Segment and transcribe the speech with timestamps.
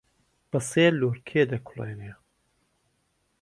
[0.51, 2.11] بەسێ لۆرکێ دەکوڵێنێ